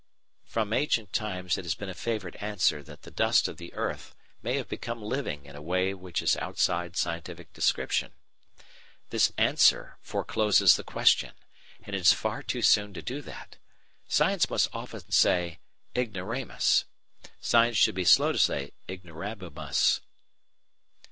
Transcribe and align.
]From 0.55 0.73
ancient 0.73 1.13
times 1.13 1.59
it 1.59 1.63
has 1.65 1.75
been 1.75 1.87
a 1.87 1.93
favourite 1.93 2.41
answer 2.41 2.81
that 2.81 3.03
the 3.03 3.11
dust 3.11 3.47
of 3.47 3.57
the 3.57 3.71
earth 3.75 4.15
may 4.41 4.57
have 4.57 4.67
become 4.67 4.99
living 4.99 5.45
in 5.45 5.55
a 5.55 5.61
way 5.61 5.93
which 5.93 6.23
is 6.23 6.35
outside 6.37 6.97
scientific 6.97 7.53
description. 7.53 8.13
This 9.11 9.31
answer 9.37 9.99
forecloses 10.01 10.75
the 10.75 10.83
question, 10.83 11.33
and 11.83 11.95
it 11.95 11.99
is 12.01 12.13
far 12.13 12.41
too 12.41 12.63
soon 12.63 12.95
to 12.95 13.03
do 13.03 13.21
that. 13.21 13.57
Science 14.07 14.49
must 14.49 14.69
often 14.73 15.11
say 15.11 15.59
"Ignoramus": 15.95 16.85
Science 17.39 17.77
should 17.77 17.93
be 17.93 18.03
slow 18.03 18.31
to 18.31 18.39
say 18.39 18.71
"Ignorabimus." 18.87 19.99